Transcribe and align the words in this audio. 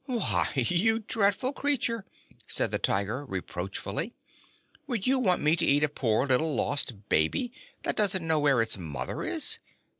"Why, 0.05 0.51
you 0.55 0.97
dreadful 0.97 1.53
creature!" 1.53 2.07
said 2.47 2.71
the 2.71 2.79
Tiger 2.79 3.23
reproachfully; 3.23 4.15
"would 4.87 5.05
you 5.05 5.19
want 5.19 5.43
me 5.43 5.55
to 5.55 5.63
eat 5.63 5.83
a 5.83 5.89
poor 5.89 6.25
little 6.25 6.55
lost 6.55 7.07
baby, 7.07 7.51
that 7.83 7.97
doesn't 7.97 8.25
know 8.25 8.39
where 8.39 8.63
its 8.63 8.79
mother 8.79 9.21
is?" 9.23 9.59